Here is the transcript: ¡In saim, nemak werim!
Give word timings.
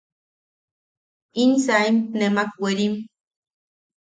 ¡In 1.43 1.49
saim, 1.65 1.95
nemak 2.17 2.49
werim! 2.61 2.95